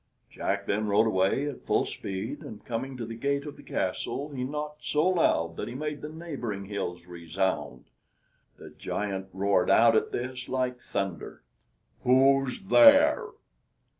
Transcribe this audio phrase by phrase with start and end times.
[0.31, 4.29] Jack then rode away at full speed, and coming to the gate of the castle,
[4.29, 7.83] he knocked so loud that he made the neighboring hills resound.
[8.57, 11.43] The giant roared out at this like thunder,
[12.01, 13.27] "Who's there?"